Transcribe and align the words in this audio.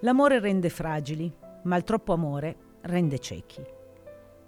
L'amore 0.00 0.40
rende 0.40 0.68
fragili, 0.68 1.32
ma 1.62 1.76
il 1.76 1.82
troppo 1.82 2.12
amore 2.12 2.56
rende 2.82 3.18
ciechi. 3.18 3.64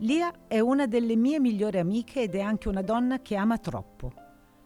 Lia 0.02 0.46
è 0.46 0.60
una 0.60 0.86
delle 0.86 1.16
mie 1.16 1.40
migliori 1.40 1.78
amiche 1.78 2.22
ed 2.22 2.34
è 2.34 2.40
anche 2.40 2.68
una 2.68 2.82
donna 2.82 3.22
che 3.22 3.34
ama 3.34 3.56
troppo. 3.56 4.12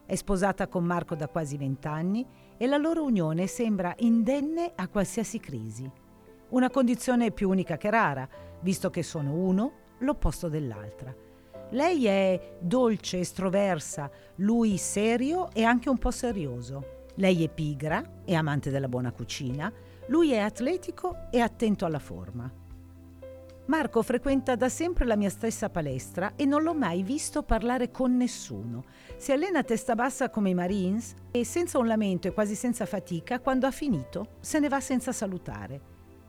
È 0.05 0.15
sposata 0.17 0.67
con 0.67 0.85
Marco 0.85 1.15
da 1.15 1.29
quasi 1.29 1.57
vent'anni 1.57 2.27
e 2.57 2.67
la 2.67 2.79
loro 2.79 3.05
unione 3.05 3.47
sembra 3.47 3.95
indenne 3.99 4.73
a 4.75 4.89
qualsiasi 4.89 5.39
crisi. 5.39 5.89
Una 6.49 6.69
condizione 6.69 7.31
più 7.31 7.49
unica 7.49 7.77
che 7.77 7.89
rara, 7.89 8.29
visto 8.61 8.91
che 8.91 9.05
sono 9.05 9.35
uno 9.35 9.73
l'opposto 9.99 10.49
dell'altra. 10.49 11.15
Lei 11.71 12.07
è 12.07 12.57
dolce, 12.61 13.21
estroversa, 13.21 14.11
lui 14.37 14.77
serio 14.77 15.49
e 15.53 15.63
anche 15.63 15.89
un 15.89 15.97
po' 15.97 16.11
serioso. 16.11 17.02
Lei 17.17 17.45
è 17.45 17.49
pigra 17.49 18.23
e 18.25 18.35
amante 18.35 18.71
della 18.71 18.89
buona 18.89 19.13
cucina, 19.13 19.73
lui 20.07 20.33
è 20.33 20.39
atletico 20.39 21.29
e 21.31 21.41
attento 21.41 21.85
alla 21.85 21.99
forma. 21.99 22.51
Marco 23.67 24.03
frequenta 24.03 24.57
da 24.57 24.69
sempre 24.69 25.05
la 25.05 25.15
mia 25.15 25.31
stessa 25.31 25.71
palestra 25.71 26.33
e 26.35 26.45
non 26.45 26.63
l'ho 26.63 26.75
mai 26.75 27.03
visto 27.03 27.43
parlare 27.45 27.91
con 27.91 28.17
nessuno. 28.17 28.85
Si 29.17 29.31
allena 29.31 29.61
a 29.61 29.65
testa 29.65 29.95
bassa 29.95 30.31
come 30.31 30.51
i 30.51 30.55
Marines 30.55 31.15
e 31.31 31.45
senza 31.45 31.79
un 31.79 31.87
lamento 31.87 32.27
e 32.27 32.33
quasi 32.33 32.57
senza 32.57 32.87
fatica, 32.87 33.39
quando 33.39 33.67
ha 33.67 33.71
finito, 33.71 34.37
se 34.41 34.59
ne 34.59 34.69
va 34.69 34.81
senza 34.81 35.13
salutare. 35.13 35.81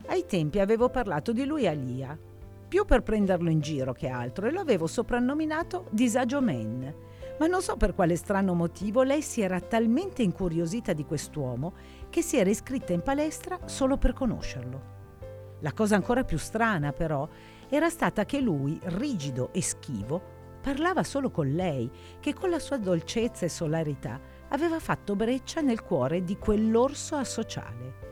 Ai 0.07 0.25
tempi 0.27 0.59
avevo 0.59 0.89
parlato 0.89 1.31
di 1.31 1.45
lui 1.45 1.65
a 1.65 1.71
Lia, 1.71 2.17
più 2.67 2.85
per 2.85 3.01
prenderlo 3.01 3.49
in 3.49 3.61
giro 3.61 3.93
che 3.93 4.07
altro, 4.07 4.45
e 4.45 4.51
lo 4.51 4.59
avevo 4.59 4.85
soprannominato 4.85 5.87
Disagio 5.89 6.41
Man. 6.41 6.93
Ma 7.39 7.47
non 7.47 7.61
so 7.61 7.77
per 7.77 7.95
quale 7.95 8.15
strano 8.15 8.53
motivo 8.53 9.01
lei 9.01 9.21
si 9.21 9.41
era 9.41 9.59
talmente 9.59 10.21
incuriosita 10.21 10.93
di 10.93 11.05
quest'uomo 11.05 11.73
che 12.09 12.21
si 12.21 12.37
era 12.37 12.49
iscritta 12.49 12.93
in 12.93 13.01
palestra 13.01 13.59
solo 13.65 13.97
per 13.97 14.13
conoscerlo. 14.13 14.91
La 15.61 15.73
cosa 15.73 15.95
ancora 15.95 16.23
più 16.23 16.37
strana, 16.37 16.91
però, 16.91 17.27
era 17.69 17.89
stata 17.89 18.25
che 18.25 18.39
lui, 18.39 18.79
rigido 18.83 19.51
e 19.53 19.61
schivo, 19.61 20.21
parlava 20.61 21.03
solo 21.03 21.31
con 21.31 21.51
lei, 21.51 21.89
che 22.19 22.33
con 22.33 22.49
la 22.49 22.59
sua 22.59 22.77
dolcezza 22.77 23.45
e 23.45 23.49
solarità 23.49 24.19
aveva 24.49 24.79
fatto 24.79 25.15
breccia 25.15 25.61
nel 25.61 25.81
cuore 25.81 26.23
di 26.23 26.37
quell'orso 26.37 27.15
asociale. 27.15 28.11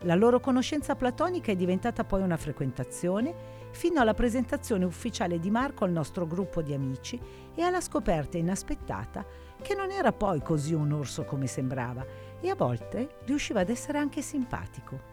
La 0.00 0.14
loro 0.14 0.40
conoscenza 0.40 0.96
platonica 0.96 1.52
è 1.52 1.56
diventata 1.56 2.04
poi 2.04 2.22
una 2.22 2.36
frequentazione 2.36 3.60
fino 3.72 4.00
alla 4.00 4.14
presentazione 4.14 4.84
ufficiale 4.84 5.38
di 5.38 5.50
Marco 5.50 5.84
al 5.84 5.90
nostro 5.90 6.26
gruppo 6.26 6.62
di 6.62 6.72
amici 6.72 7.20
e 7.54 7.62
alla 7.62 7.80
scoperta 7.80 8.38
inaspettata 8.38 9.24
che 9.60 9.74
non 9.74 9.90
era 9.90 10.12
poi 10.12 10.40
così 10.42 10.74
un 10.74 10.92
orso 10.92 11.24
come 11.24 11.46
sembrava 11.46 12.04
e 12.40 12.48
a 12.48 12.54
volte 12.54 13.16
riusciva 13.24 13.60
ad 13.60 13.70
essere 13.70 13.98
anche 13.98 14.22
simpatico. 14.22 15.10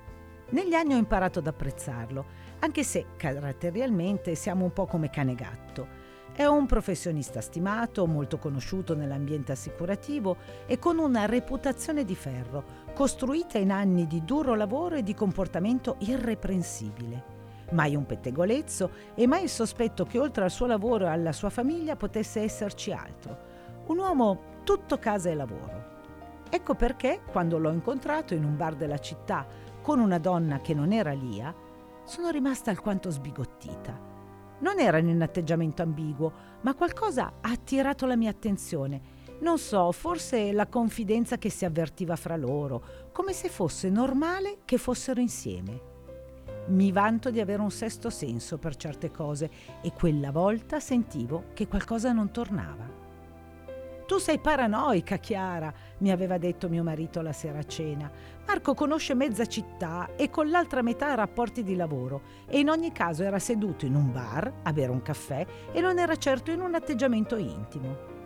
Negli 0.50 0.74
anni 0.74 0.94
ho 0.94 0.98
imparato 0.98 1.40
ad 1.40 1.48
apprezzarlo, 1.48 2.26
anche 2.60 2.84
se 2.84 3.06
caratterialmente 3.16 4.34
siamo 4.34 4.66
un 4.66 4.74
po' 4.74 4.88
come 4.88 5.10
cane 5.10 5.36
gatto. 5.36 6.08
È 6.34 6.46
un 6.46 6.66
professionista 6.66 7.42
stimato, 7.42 8.08
molto 8.08 8.38
conosciuto 8.38 8.96
nell'ambiente 8.96 9.52
assicurativo 9.52 10.38
e 10.66 10.80
con 10.80 10.98
una 10.98 11.26
reputazione 11.26 12.04
di 12.04 12.16
ferro, 12.16 12.88
costruita 12.94 13.58
in 13.58 13.72
anni 13.72 14.08
di 14.08 14.24
duro 14.24 14.56
lavoro 14.56 14.96
e 14.96 15.04
di 15.04 15.14
comportamento 15.14 15.98
irreprensibile. 16.00 17.39
Mai 17.72 17.96
un 17.96 18.06
pettegolezzo 18.06 18.92
e 19.16 19.28
mai 19.28 19.44
il 19.44 19.50
sospetto 19.50 20.06
che 20.06 20.20
oltre 20.20 20.44
al 20.44 20.52
suo 20.52 20.66
lavoro 20.66 21.06
e 21.06 21.10
alla 21.10 21.32
sua 21.32 21.50
famiglia 21.50 21.96
potesse 21.96 22.42
esserci 22.42 22.92
altro. 22.92 23.38
Un 23.88 23.98
uomo 23.98 24.62
tutto 24.64 24.98
casa 24.98 25.30
e 25.30 25.36
lavoro. 25.36 25.88
Ecco 26.50 26.74
perché, 26.74 27.22
quando 27.32 27.60
l'ho 27.60 27.72
incontrato 27.72 28.34
in 28.34 28.44
un 28.44 28.58
bar 28.58 28.76
della 28.76 28.98
città 28.98 29.46
con 29.82 30.00
una 30.00 30.18
donna 30.18 30.62
che 30.62 30.74
non 30.74 30.92
era 30.92 31.12
Lia, 31.12 31.54
sono 32.04 32.30
rimasta 32.30 32.72
alquanto 32.72 33.12
sbigottita. 33.12 34.08
Non 34.60 34.80
era 34.80 34.98
in 34.98 35.08
un 35.08 35.22
atteggiamento 35.22 35.84
ambiguo, 35.84 36.34
ma 36.62 36.74
qualcosa 36.74 37.34
ha 37.40 37.52
attirato 37.52 38.06
la 38.06 38.16
mia 38.16 38.32
attenzione. 38.32 39.18
Non 39.42 39.58
so, 39.58 39.92
forse 39.92 40.52
la 40.52 40.68
confidenza 40.68 41.38
che 41.38 41.50
si 41.50 41.66
avvertiva 41.66 42.16
fra 42.16 42.36
loro, 42.36 42.84
come 43.14 43.32
se 43.32 43.48
fosse 43.48 43.90
normale 43.90 44.60
che 44.66 44.78
fossero 44.78 45.22
insieme. 45.22 45.89
Mi 46.70 46.92
vanto 46.92 47.32
di 47.32 47.40
avere 47.40 47.62
un 47.62 47.72
sesto 47.72 48.12
senso 48.12 48.60
per 48.60 48.76
certe 48.76 49.10
cose 49.10 49.50
e 49.82 49.92
quella 49.92 50.32
volta 50.32 50.80
sentivo 50.80 51.46
che 51.54 51.68
qualcosa 51.68 52.12
non 52.12 52.30
tornava. 52.32 53.08
Tu 54.06 54.18
sei 54.18 54.40
paranoica, 54.40 55.18
Chiara, 55.18 55.74
mi 56.00 56.12
aveva 56.12 56.38
detto 56.38 56.70
mio 56.70 56.84
marito 56.84 57.22
la 57.22 57.32
sera 57.32 57.60
a 57.60 57.66
cena. 57.66 58.10
Marco 58.46 58.76
conosce 58.76 59.16
mezza 59.16 59.46
città 59.46 60.10
e 60.16 60.30
con 60.30 60.50
l'altra 60.50 60.84
metà 60.84 61.14
rapporti 61.16 61.64
di 61.64 61.76
lavoro 61.76 62.22
e 62.48 62.60
in 62.60 62.70
ogni 62.70 62.92
caso 62.92 63.24
era 63.24 63.40
seduto 63.40 63.86
in 63.86 63.96
un 63.96 64.12
bar 64.12 64.52
a 64.64 64.74
bere 64.74 64.92
un 64.92 65.02
caffè 65.02 65.46
e 65.72 65.82
non 65.82 65.98
era 65.98 66.16
certo 66.18 66.52
in 66.52 66.62
un 66.62 66.76
atteggiamento 66.76 67.36
intimo. 67.36 68.19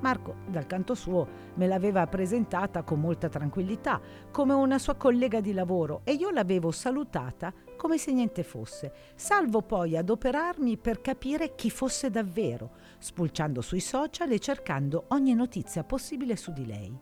Marco, 0.00 0.36
dal 0.46 0.66
canto 0.66 0.94
suo, 0.94 1.26
me 1.54 1.66
l'aveva 1.66 2.06
presentata 2.06 2.82
con 2.82 3.00
molta 3.00 3.28
tranquillità, 3.28 4.00
come 4.30 4.54
una 4.54 4.78
sua 4.78 4.94
collega 4.94 5.40
di 5.40 5.52
lavoro, 5.52 6.02
e 6.04 6.12
io 6.12 6.30
l'avevo 6.30 6.70
salutata 6.70 7.52
come 7.76 7.98
se 7.98 8.12
niente 8.12 8.42
fosse, 8.42 8.92
salvo 9.14 9.62
poi 9.62 9.96
adoperarmi 9.96 10.76
per 10.78 11.00
capire 11.00 11.54
chi 11.54 11.70
fosse 11.70 12.10
davvero, 12.10 12.70
spulciando 12.98 13.60
sui 13.60 13.80
social 13.80 14.30
e 14.30 14.38
cercando 14.38 15.06
ogni 15.08 15.34
notizia 15.34 15.82
possibile 15.84 16.36
su 16.36 16.52
di 16.52 16.66
lei. 16.66 16.98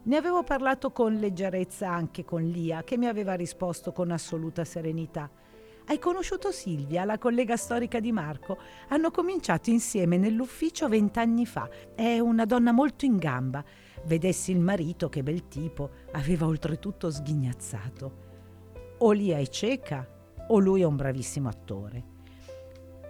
Ne 0.00 0.16
avevo 0.16 0.42
parlato 0.42 0.90
con 0.90 1.14
leggerezza 1.14 1.90
anche 1.90 2.24
con 2.24 2.42
Lia, 2.42 2.84
che 2.84 2.96
mi 2.96 3.06
aveva 3.06 3.34
risposto 3.34 3.92
con 3.92 4.10
assoluta 4.10 4.64
serenità. 4.64 5.30
Hai 5.90 5.98
conosciuto 5.98 6.52
Silvia, 6.52 7.06
la 7.06 7.16
collega 7.16 7.56
storica 7.56 7.98
di 7.98 8.12
Marco. 8.12 8.58
Hanno 8.88 9.10
cominciato 9.10 9.70
insieme 9.70 10.18
nell'ufficio 10.18 10.86
vent'anni 10.86 11.46
fa. 11.46 11.66
È 11.94 12.18
una 12.18 12.44
donna 12.44 12.72
molto 12.72 13.06
in 13.06 13.16
gamba. 13.16 13.64
Vedessi 14.04 14.50
il 14.50 14.60
marito, 14.60 15.08
che 15.08 15.22
bel 15.22 15.48
tipo, 15.48 15.88
aveva 16.12 16.44
oltretutto 16.44 17.10
sghignazzato. 17.10 18.26
O 18.98 19.12
Lia 19.12 19.38
è 19.38 19.46
cieca, 19.46 20.06
o 20.48 20.58
lui 20.58 20.82
è 20.82 20.84
un 20.84 20.96
bravissimo 20.96 21.48
attore. 21.48 22.04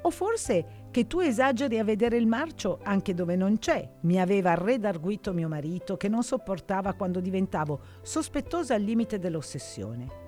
O 0.03 0.11
forse 0.11 0.87
che 0.93 1.09
tu 1.09 1.19
esageri 1.19 1.81
a 1.81 1.85
vedere 1.85 2.17
il 2.17 2.29
marcio 2.29 2.79
anche 2.85 3.13
dove 3.13 3.35
non 3.35 3.59
c'è. 3.59 3.91
Mi 4.03 4.21
aveva 4.21 4.55
redarguito 4.55 5.33
mio 5.33 5.49
marito 5.49 5.97
che 5.97 6.07
non 6.07 6.23
sopportava 6.23 6.93
quando 6.93 7.19
diventavo 7.19 7.81
sospettosa 8.03 8.75
al 8.75 8.83
limite 8.83 9.19
dell'ossessione. 9.19 10.27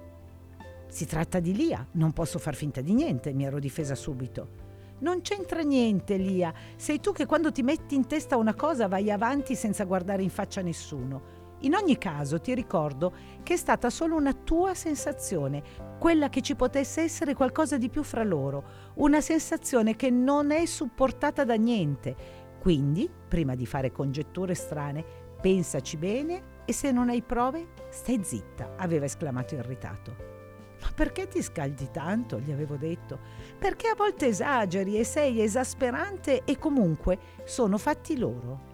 Si 0.91 1.07
tratta 1.07 1.39
di 1.39 1.55
Lia, 1.55 1.87
non 1.93 2.13
posso 2.13 2.41
far 2.41 2.57
finta 2.57 2.81
di 2.81 2.95
niente, 2.95 3.33
mi 3.33 3.45
ero 3.45 3.61
difesa 3.61 3.95
subito. 3.95 4.69
Non 4.99 5.21
c'entra 5.21 5.61
niente, 5.61 6.17
Lia. 6.17 6.53
Sei 6.75 6.99
tu 6.99 7.13
che 7.13 7.27
quando 7.27 7.53
ti 7.53 7.63
metti 7.63 7.95
in 7.95 8.09
testa 8.09 8.37
una 8.37 8.55
cosa 8.55 8.89
vai 8.89 9.09
avanti 9.09 9.55
senza 9.55 9.85
guardare 9.85 10.25
in 10.25 10.31
faccia 10.31 10.63
nessuno. 10.63 11.39
In 11.61 11.75
ogni 11.75 11.97
caso 11.97 12.41
ti 12.41 12.53
ricordo 12.55 13.13
che 13.45 13.55
è 13.55 13.57
stata 13.57 13.89
solo 13.89 14.17
una 14.17 14.33
tua 14.33 14.75
sensazione, 14.75 15.63
quella 16.01 16.29
che 16.29 16.43
ci 16.43 16.57
potesse 16.57 17.03
essere 17.03 17.35
qualcosa 17.35 17.79
di 17.79 17.89
più 17.89 18.03
fra 18.03 18.25
loro, 18.25 18.93
una 18.95 19.21
sensazione 19.21 19.95
che 19.95 20.11
non 20.11 20.51
è 20.51 20.67
supportata 20.67 21.45
da 21.45 21.55
niente. 21.55 22.17
Quindi, 22.59 23.09
prima 23.29 23.55
di 23.55 23.65
fare 23.65 23.93
congetture 23.93 24.55
strane, 24.55 25.05
pensaci 25.41 25.97
bene 25.97 26.43
e 26.65 26.73
se 26.73 26.91
non 26.91 27.11
hai 27.11 27.23
prove, 27.23 27.69
stai 27.91 28.21
zitta, 28.25 28.75
aveva 28.77 29.05
esclamato 29.05 29.55
irritato. 29.55 30.40
Ma 30.83 30.91
perché 30.95 31.29
ti 31.29 31.43
scaldi 31.43 31.91
tanto? 31.91 32.39
gli 32.41 32.51
avevo 32.51 32.77
detto. 32.77 33.19
Perché 33.59 33.89
a 33.89 33.95
volte 33.95 34.27
esageri 34.27 34.99
e 34.99 35.05
sei 35.05 35.43
esasperante 35.43 36.45
e 36.45 36.59
comunque 36.59 37.19
sono 37.45 37.79
fatti 37.79 38.19
loro. 38.19 38.69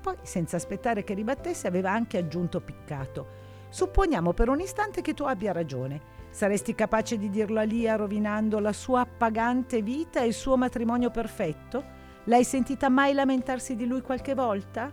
Poi, 0.00 0.16
senza 0.22 0.56
aspettare 0.56 1.04
che 1.04 1.14
ribattesse, 1.14 1.66
aveva 1.66 1.90
anche 1.90 2.18
aggiunto 2.18 2.60
piccato. 2.60 3.48
Supponiamo 3.68 4.32
per 4.32 4.48
un 4.48 4.60
istante 4.60 5.02
che 5.02 5.14
tu 5.14 5.24
abbia 5.24 5.52
ragione. 5.52 6.18
Saresti 6.30 6.74
capace 6.74 7.18
di 7.18 7.28
dirlo 7.28 7.60
a 7.60 7.64
Lia 7.64 7.96
rovinando 7.96 8.58
la 8.58 8.72
sua 8.72 9.00
appagante 9.00 9.82
vita 9.82 10.22
e 10.22 10.26
il 10.26 10.32
suo 10.32 10.56
matrimonio 10.56 11.10
perfetto? 11.10 11.98
L'hai 12.24 12.44
sentita 12.44 12.88
mai 12.88 13.12
lamentarsi 13.12 13.76
di 13.76 13.86
lui 13.86 14.00
qualche 14.00 14.34
volta? 14.34 14.92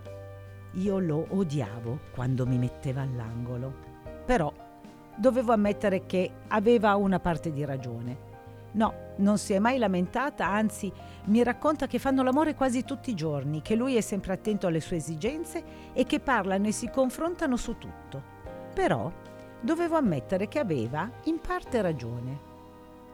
Io 0.74 1.00
lo 1.00 1.26
odiavo 1.30 2.00
quando 2.12 2.46
mi 2.46 2.58
metteva 2.58 3.02
all'angolo. 3.02 3.74
Però 4.26 4.54
dovevo 5.18 5.52
ammettere 5.52 6.06
che 6.06 6.32
aveva 6.48 6.96
una 6.96 7.20
parte 7.20 7.52
di 7.52 7.66
ragione. 7.66 8.26
No, 8.74 8.94
non 9.18 9.38
si 9.38 9.54
è 9.54 9.60
mai 9.60 9.78
lamentata, 9.78 10.48
anzi 10.48 10.92
mi 11.26 11.42
racconta 11.42 11.88
che 11.88 12.00
fanno 12.00 12.22
l'amore 12.22 12.54
quasi 12.54 12.84
tutti 12.84 13.10
i 13.10 13.16
giorni, 13.16 13.62
che 13.62 13.76
lui 13.76 13.96
è 13.96 14.02
sempre 14.02 14.34
attento 14.34 14.68
alle 14.68 14.80
sue 14.80 14.98
esigenze 14.98 15.64
e 15.94 16.04
che 16.06 16.20
parlano 16.20 16.68
e 16.68 16.72
si 16.72 16.90
confrontano 16.90 17.58
su 17.58 17.78
tutto. 17.78 18.22
Però 18.74 19.12
dovevo 19.60 19.96
ammettere 19.96 20.48
che 20.48 20.60
aveva 20.60 21.10
in 21.24 21.40
parte 21.40 21.82
ragione. 21.82 22.46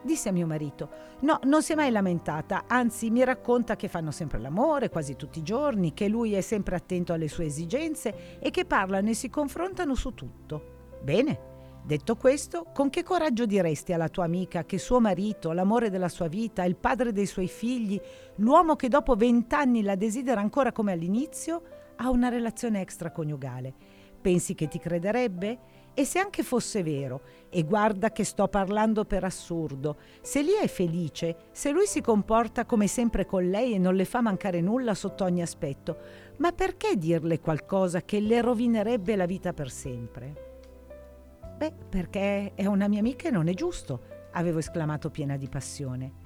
Disse 0.02 0.28
a 0.28 0.34
mio 0.34 0.46
marito, 0.46 0.90
no, 1.22 1.40
non 1.44 1.64
si 1.64 1.72
è 1.72 1.76
mai 1.76 1.90
lamentata, 1.90 2.66
anzi 2.68 3.10
mi 3.10 3.24
racconta 3.24 3.78
che 3.78 3.88
fanno 3.88 4.12
sempre 4.12 4.40
l'amore 4.40 4.90
quasi 4.90 5.16
tutti 5.16 5.40
i 5.40 5.44
giorni, 5.44 5.94
che 5.94 6.10
lui 6.10 6.34
è 6.34 6.42
sempre 6.42 6.76
attento 6.76 7.14
alle 7.14 7.30
sue 7.30 7.46
esigenze 7.46 8.38
e 8.40 8.52
che 8.52 8.66
parlano 8.66 9.10
e 9.10 9.14
si 9.14 9.30
confrontano 9.30 9.96
su 9.96 10.14
tutto. 10.14 10.72
Bene, 11.02 11.52
Detto 11.86 12.16
questo, 12.16 12.68
con 12.74 12.90
che 12.90 13.04
coraggio 13.04 13.46
diresti 13.46 13.92
alla 13.92 14.08
tua 14.08 14.24
amica 14.24 14.64
che 14.64 14.78
suo 14.78 15.02
marito, 15.02 15.52
l'amore 15.52 15.90
della 15.90 16.08
sua 16.08 16.30
vita, 16.30 16.64
il 16.64 16.78
padre 16.78 17.12
dei 17.12 17.26
suoi 17.26 17.50
figli, 17.50 18.00
l'uomo 18.36 18.78
che 18.78 18.88
dopo 18.88 19.16
vent'anni 19.16 19.82
la 19.82 19.96
desidera 19.96 20.40
ancora 20.40 20.72
come 20.72 20.94
all'inizio, 20.94 21.62
ha 21.98 22.10
una 22.10 22.30
relazione 22.30 22.80
extraconiugale? 22.80 23.74
Pensi 24.22 24.56
che 24.56 24.70
ti 24.70 24.80
crederebbe? 24.80 25.60
E 25.94 26.06
se 26.06 26.20
anche 26.20 26.42
fosse 26.42 26.84
vero, 26.84 27.22
e 27.50 27.64
guarda 27.64 28.14
che 28.14 28.24
sto 28.24 28.48
parlando 28.48 29.04
per 29.04 29.26
assurdo, 29.26 29.98
se 30.22 30.42
Lia 30.42 30.62
è 30.62 30.68
felice, 30.70 31.50
se 31.52 31.72
lui 31.72 31.86
si 31.86 32.00
comporta 32.00 32.66
come 32.66 32.88
sempre 32.88 33.26
con 33.26 33.50
lei 33.50 33.74
e 33.74 33.78
non 33.78 33.96
le 33.96 34.06
fa 34.06 34.22
mancare 34.22 34.62
nulla 34.62 34.94
sotto 34.94 35.26
ogni 35.26 35.42
aspetto, 35.42 35.98
ma 36.38 36.54
perché 36.54 36.96
dirle 36.96 37.42
qualcosa 37.42 38.04
che 38.04 38.22
le 38.22 38.40
rovinerebbe 38.40 39.18
la 39.18 39.26
vita 39.26 39.52
per 39.52 39.70
sempre? 39.70 40.53
Beh, 41.58 41.74
perché 41.90 42.54
è 42.56 42.66
una 42.66 42.88
mia 42.88 43.00
amica 43.00 43.28
e 43.28 43.32
non 43.32 43.48
è 43.48 43.54
giusto, 43.54 44.02
avevo 44.32 44.60
esclamato 44.60 45.10
piena 45.10 45.38
di 45.38 45.48
passione. 45.48 46.22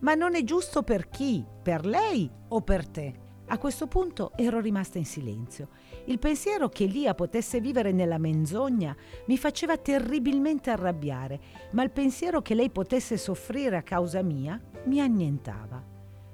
Ma 0.00 0.14
non 0.14 0.34
è 0.34 0.42
giusto 0.42 0.82
per 0.82 1.08
chi? 1.08 1.44
Per 1.62 1.86
lei 1.86 2.28
o 2.48 2.60
per 2.60 2.86
te? 2.88 3.20
A 3.46 3.58
questo 3.58 3.86
punto 3.86 4.32
ero 4.36 4.60
rimasta 4.60 4.98
in 4.98 5.04
silenzio. 5.04 5.68
Il 6.06 6.18
pensiero 6.18 6.68
che 6.68 6.86
Lia 6.86 7.14
potesse 7.14 7.60
vivere 7.60 7.92
nella 7.92 8.18
menzogna 8.18 8.96
mi 9.26 9.36
faceva 9.36 9.76
terribilmente 9.76 10.70
arrabbiare, 10.70 11.40
ma 11.72 11.82
il 11.82 11.90
pensiero 11.90 12.40
che 12.40 12.54
lei 12.54 12.70
potesse 12.70 13.16
soffrire 13.16 13.76
a 13.76 13.82
causa 13.82 14.22
mia 14.22 14.60
mi 14.84 15.00
annientava. 15.00 15.84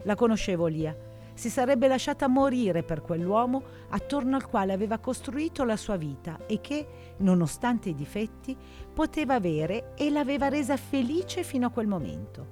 La 0.04 0.14
conoscevo 0.14 0.66
Lia. 0.66 1.07
Si 1.38 1.50
sarebbe 1.50 1.86
lasciata 1.86 2.26
morire 2.26 2.82
per 2.82 3.00
quell'uomo 3.00 3.62
attorno 3.90 4.34
al 4.34 4.48
quale 4.48 4.72
aveva 4.72 4.98
costruito 4.98 5.62
la 5.62 5.76
sua 5.76 5.94
vita 5.94 6.46
e 6.46 6.60
che, 6.60 7.14
nonostante 7.18 7.90
i 7.90 7.94
difetti, 7.94 8.56
poteva 8.92 9.36
avere 9.36 9.94
e 9.94 10.10
l'aveva 10.10 10.48
resa 10.48 10.76
felice 10.76 11.44
fino 11.44 11.68
a 11.68 11.70
quel 11.70 11.86
momento. 11.86 12.44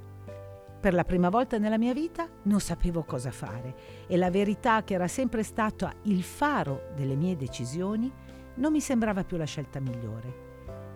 Per 0.80 0.94
la 0.94 1.02
prima 1.02 1.30
volta 1.30 1.58
nella 1.58 1.78
mia 1.78 1.92
vita 1.92 2.28
non 2.42 2.60
sapevo 2.60 3.02
cosa 3.02 3.32
fare 3.32 3.74
e 4.06 4.16
la 4.16 4.30
verità 4.30 4.84
che 4.84 4.94
era 4.94 5.08
sempre 5.08 5.42
stata 5.42 5.92
il 6.02 6.22
faro 6.22 6.92
delle 6.94 7.16
mie 7.16 7.34
decisioni 7.34 8.08
non 8.54 8.70
mi 8.70 8.80
sembrava 8.80 9.24
più 9.24 9.36
la 9.36 9.46
scelta 9.46 9.80
migliore. 9.80 10.44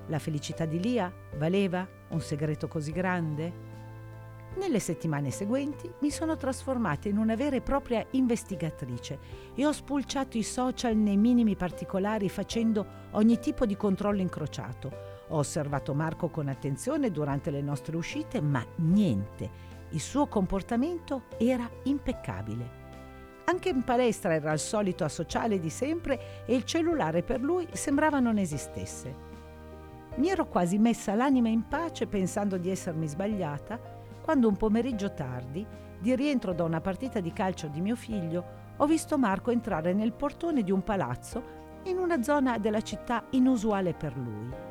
La 0.06 0.20
felicità 0.20 0.64
di 0.64 0.78
Lia 0.78 1.12
valeva 1.36 1.84
un 2.10 2.20
segreto 2.20 2.68
così 2.68 2.92
grande? 2.92 3.69
Nelle 4.56 4.80
settimane 4.80 5.30
seguenti 5.30 5.90
mi 6.00 6.10
sono 6.10 6.36
trasformata 6.36 7.08
in 7.08 7.18
una 7.18 7.36
vera 7.36 7.56
e 7.56 7.60
propria 7.60 8.04
investigatrice 8.10 9.18
e 9.54 9.64
ho 9.64 9.72
spulciato 9.72 10.36
i 10.36 10.42
social 10.42 10.96
nei 10.96 11.16
minimi 11.16 11.54
particolari 11.54 12.28
facendo 12.28 12.86
ogni 13.12 13.38
tipo 13.38 13.64
di 13.64 13.76
controllo 13.76 14.20
incrociato. 14.20 14.90
Ho 15.28 15.38
osservato 15.38 15.94
Marco 15.94 16.28
con 16.28 16.48
attenzione 16.48 17.12
durante 17.12 17.50
le 17.50 17.60
nostre 17.60 17.96
uscite, 17.96 18.40
ma 18.40 18.64
niente 18.76 19.68
il 19.90 20.00
suo 20.00 20.26
comportamento 20.26 21.24
era 21.38 21.68
impeccabile. 21.84 22.78
Anche 23.44 23.68
in 23.68 23.82
palestra 23.82 24.34
era 24.34 24.52
il 24.52 24.58
solito 24.58 25.04
asociale 25.04 25.58
di 25.58 25.70
sempre 25.70 26.44
e 26.44 26.54
il 26.54 26.64
cellulare 26.64 27.22
per 27.22 27.40
lui 27.40 27.66
sembrava 27.72 28.18
non 28.18 28.38
esistesse. 28.38 29.28
Mi 30.16 30.28
ero 30.28 30.46
quasi 30.46 30.78
messa 30.78 31.14
l'anima 31.14 31.48
in 31.48 31.66
pace 31.66 32.06
pensando 32.06 32.58
di 32.58 32.68
essermi 32.68 33.06
sbagliata 33.06 33.89
quando 34.22 34.48
un 34.48 34.56
pomeriggio 34.56 35.12
tardi, 35.12 35.66
di 35.98 36.14
rientro 36.16 36.52
da 36.52 36.64
una 36.64 36.80
partita 36.80 37.20
di 37.20 37.32
calcio 37.32 37.68
di 37.68 37.80
mio 37.80 37.96
figlio, 37.96 38.58
ho 38.76 38.86
visto 38.86 39.18
Marco 39.18 39.50
entrare 39.50 39.92
nel 39.92 40.12
portone 40.12 40.62
di 40.62 40.70
un 40.70 40.82
palazzo 40.82 41.58
in 41.84 41.98
una 41.98 42.22
zona 42.22 42.58
della 42.58 42.80
città 42.80 43.24
inusuale 43.30 43.92
per 43.94 44.16
lui. 44.16 44.68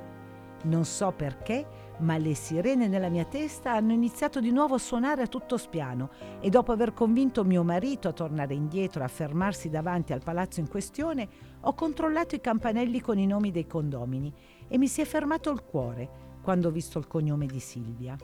Non 0.63 0.84
so 0.84 1.12
perché, 1.12 1.66
ma 2.00 2.18
le 2.18 2.34
sirene 2.34 2.88
nella 2.88 3.10
mia 3.10 3.25
testa 3.25 3.74
hanno 3.74 3.94
iniziato 3.94 4.40
di 4.40 4.51
nuovo 4.51 4.75
a 4.75 4.80
suonare 4.80 5.22
a 5.22 5.28
tutto 5.28 5.57
spiano 5.57 6.10
e 6.40 6.50
dopo 6.50 6.72
aver 6.72 6.94
convinto 6.94 7.45
mio 7.45 7.63
marito 7.63 8.07
a 8.10 8.13
tornare 8.13 8.54
indietro 8.54 9.02
e 9.02 9.06
a 9.06 9.10
fermarsi 9.10 9.69
davanti 9.69 10.12
al 10.12 10.24
palazzo 10.24 10.60
in 10.60 10.68
questione, 10.68 11.28
ho 11.62 11.74
controllato 11.74 12.36
i 12.36 12.42
campanelli 12.42 13.00
con 13.00 13.18
i 13.18 13.28
nomi 13.28 13.52
dei 13.52 13.68
condomini 13.68 14.34
e 14.68 14.78
mi 14.78 14.88
si 14.88 15.02
è 15.02 15.06
fermato 15.06 15.50
il 15.50 15.63
cuore 15.63 16.10
quando 16.42 16.68
ho 16.68 16.72
visto 16.72 17.00
il 17.00 17.07
cognome 17.07 17.45
di 17.45 17.60
Silvia. 17.60 18.18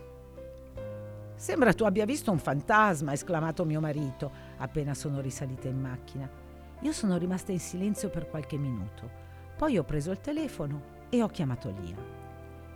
Sembra 1.35 1.73
tu 1.73 1.83
abbia 1.83 2.05
visto 2.05 2.31
un 2.31 2.39
fantasma, 2.39 3.11
ha 3.11 3.13
esclamato 3.13 3.65
mio 3.65 3.81
marito 3.81 4.31
appena 4.57 4.93
sono 4.93 5.19
risalita 5.19 5.67
in 5.67 5.79
macchina. 5.79 6.29
Io 6.81 6.91
sono 6.91 7.17
rimasta 7.17 7.51
in 7.51 7.59
silenzio 7.59 8.09
per 8.09 8.29
qualche 8.29 8.57
minuto. 8.57 9.09
Poi 9.57 9.77
ho 9.77 9.83
preso 9.83 10.11
il 10.11 10.21
telefono 10.21 10.93
e 11.09 11.21
ho 11.21 11.27
chiamato 11.27 11.73
Lia. 11.79 11.95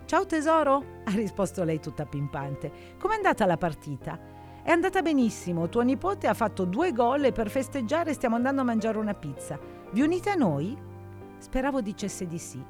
Ciao 0.06 0.26
tesoro, 0.26 0.84
ha 1.06 1.12
risposto 1.12 1.64
lei 1.64 1.80
tutta 1.80 2.06
pimpante. 2.06 2.98
Com'è 2.98 3.16
andata 3.16 3.46
la 3.46 3.58
partita? 3.58 4.20
È 4.62 4.72
andata 4.72 5.02
benissimo, 5.02 5.70
tuo 5.70 5.82
nipote 5.82 6.28
ha 6.28 6.34
fatto 6.34 6.66
due 6.66 6.92
gol 6.92 7.24
e 7.26 7.32
per 7.32 7.50
festeggiare 7.50 8.14
stiamo 8.14 8.36
andando 8.36 8.62
a 8.62 8.66
mangiare 8.66 8.98
una 8.98 9.14
pizza. 9.14 9.58
Vi 9.92 10.02
unite 10.02 10.32
a 10.32 10.36
noi? 10.36 10.78
Speravo 11.38 11.82
dicesse 11.82 12.28
di 12.28 12.38
sì. 12.38 12.62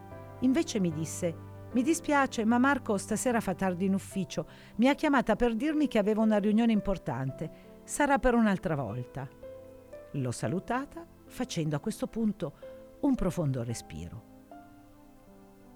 Invece 0.41 0.79
mi 0.79 0.91
disse, 0.91 1.35
mi 1.71 1.83
dispiace, 1.83 2.45
ma 2.45 2.57
Marco 2.57 2.97
stasera 2.97 3.39
fa 3.39 3.53
tardi 3.53 3.85
in 3.85 3.93
ufficio. 3.93 4.47
Mi 4.77 4.89
ha 4.89 4.95
chiamata 4.95 5.35
per 5.35 5.53
dirmi 5.53 5.87
che 5.87 5.99
aveva 5.99 6.23
una 6.23 6.39
riunione 6.39 6.71
importante. 6.71 7.77
Sarà 7.83 8.17
per 8.17 8.33
un'altra 8.33 8.75
volta. 8.75 9.27
L'ho 10.13 10.31
salutata 10.31 11.05
facendo 11.27 11.75
a 11.75 11.79
questo 11.79 12.07
punto 12.07 12.53
un 13.01 13.13
profondo 13.13 13.61
respiro. 13.61 14.23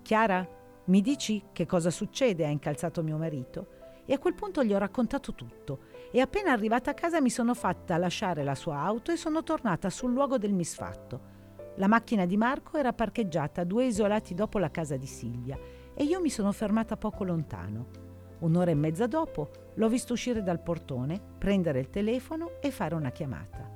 Chiara? 0.01 0.61
Mi 0.85 1.01
dici 1.01 1.43
che 1.53 1.67
cosa 1.67 1.91
succede? 1.91 2.43
ha 2.43 2.49
incalzato 2.49 3.03
mio 3.03 3.17
marito. 3.17 3.67
E 4.05 4.13
a 4.13 4.19
quel 4.19 4.33
punto 4.33 4.63
gli 4.63 4.73
ho 4.73 4.79
raccontato 4.79 5.33
tutto 5.35 5.91
e 6.11 6.19
appena 6.19 6.51
arrivata 6.51 6.91
a 6.91 6.95
casa 6.95 7.21
mi 7.21 7.29
sono 7.29 7.53
fatta 7.53 7.97
lasciare 7.97 8.43
la 8.43 8.55
sua 8.55 8.79
auto 8.79 9.11
e 9.11 9.15
sono 9.15 9.43
tornata 9.43 9.91
sul 9.91 10.11
luogo 10.11 10.39
del 10.39 10.53
misfatto. 10.53 11.31
La 11.77 11.87
macchina 11.87 12.25
di 12.25 12.35
Marco 12.35 12.77
era 12.77 12.93
parcheggiata 12.93 13.63
due 13.63 13.85
isolati 13.85 14.33
dopo 14.33 14.57
la 14.59 14.69
casa 14.69 14.97
di 14.97 15.07
Silvia 15.07 15.57
e 15.93 16.03
io 16.03 16.19
mi 16.19 16.29
sono 16.29 16.51
fermata 16.51 16.97
poco 16.97 17.23
lontano. 17.23 18.01
Un'ora 18.39 18.71
e 18.71 18.75
mezza 18.75 19.07
dopo 19.07 19.49
l'ho 19.75 19.89
visto 19.89 20.13
uscire 20.13 20.43
dal 20.43 20.61
portone, 20.61 21.19
prendere 21.37 21.79
il 21.79 21.89
telefono 21.89 22.53
e 22.61 22.71
fare 22.71 22.95
una 22.95 23.11
chiamata. 23.11 23.69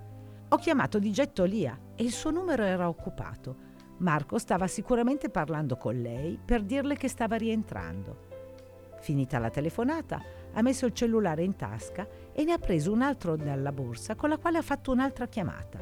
Ho 0.49 0.57
chiamato 0.57 0.99
di 0.99 1.11
getto 1.11 1.43
Lia 1.43 1.77
e 1.95 2.03
il 2.03 2.11
suo 2.11 2.31
numero 2.31 2.63
era 2.63 2.87
occupato. 2.87 3.65
Marco 3.97 4.37
stava 4.37 4.67
sicuramente 4.67 5.29
parlando 5.29 5.75
con 5.75 5.99
lei 5.99 6.39
per 6.43 6.63
dirle 6.63 6.95
che 6.95 7.07
stava 7.07 7.35
rientrando. 7.35 8.25
Finita 8.99 9.39
la 9.39 9.49
telefonata, 9.49 10.21
ha 10.53 10.61
messo 10.61 10.85
il 10.85 10.93
cellulare 10.93 11.43
in 11.43 11.55
tasca 11.55 12.07
e 12.33 12.43
ne 12.43 12.53
ha 12.53 12.57
preso 12.57 12.91
un 12.91 13.01
altro 13.01 13.35
nella 13.35 13.71
borsa 13.71 14.15
con 14.15 14.29
la 14.29 14.37
quale 14.37 14.57
ha 14.57 14.63
fatto 14.63 14.91
un'altra 14.91 15.27
chiamata. 15.27 15.79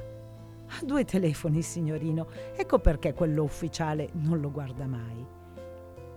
Ha 0.68 0.84
due 0.84 1.06
telefoni, 1.06 1.62
signorino, 1.62 2.28
ecco 2.56 2.80
perché 2.80 3.14
quello 3.14 3.44
ufficiale 3.44 4.10
non 4.14 4.40
lo 4.40 4.52
guarda 4.52 4.86
mai. 4.86 5.44